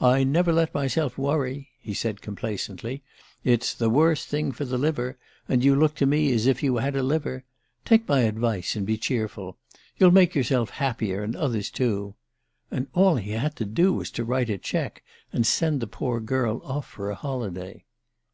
[0.00, 3.02] 'I never let myself worry,' he said complacently.
[3.44, 6.78] 'It's the worst thing for the liver and you look to me as if you
[6.78, 7.44] had a liver.
[7.84, 9.58] Take my advice and be cheerful.
[9.98, 12.14] You'll make yourself happier and others too.'
[12.70, 15.02] And all he had to do was to write a cheque,
[15.34, 17.84] and send the poor girl off for a holiday!